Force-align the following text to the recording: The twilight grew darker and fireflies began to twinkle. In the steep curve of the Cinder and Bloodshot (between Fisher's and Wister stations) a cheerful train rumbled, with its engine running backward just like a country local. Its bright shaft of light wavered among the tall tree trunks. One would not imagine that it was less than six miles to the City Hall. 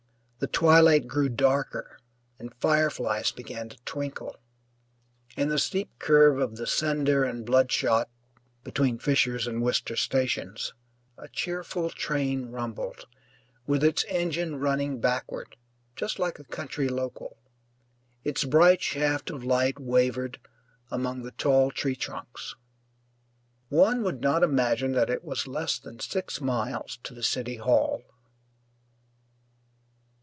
The 0.39 0.47
twilight 0.47 1.07
grew 1.07 1.29
darker 1.29 1.99
and 2.39 2.51
fireflies 2.55 3.31
began 3.31 3.69
to 3.69 3.77
twinkle. 3.85 4.37
In 5.37 5.49
the 5.49 5.59
steep 5.59 5.91
curve 5.99 6.39
of 6.39 6.55
the 6.55 6.65
Cinder 6.65 7.23
and 7.23 7.45
Bloodshot 7.45 8.09
(between 8.63 8.97
Fisher's 8.97 9.45
and 9.45 9.61
Wister 9.61 9.95
stations) 9.95 10.73
a 11.15 11.27
cheerful 11.27 11.91
train 11.91 12.47
rumbled, 12.47 13.05
with 13.67 13.83
its 13.83 14.03
engine 14.05 14.55
running 14.55 14.99
backward 14.99 15.57
just 15.95 16.17
like 16.17 16.39
a 16.39 16.43
country 16.43 16.89
local. 16.89 17.37
Its 18.23 18.43
bright 18.43 18.81
shaft 18.81 19.29
of 19.29 19.43
light 19.45 19.79
wavered 19.79 20.39
among 20.89 21.21
the 21.21 21.33
tall 21.33 21.69
tree 21.69 21.95
trunks. 21.95 22.55
One 23.69 24.01
would 24.01 24.21
not 24.21 24.41
imagine 24.41 24.93
that 24.93 25.11
it 25.11 25.23
was 25.23 25.45
less 25.45 25.77
than 25.77 25.99
six 25.99 26.41
miles 26.41 26.97
to 27.03 27.13
the 27.13 27.21
City 27.21 27.57
Hall. 27.57 28.01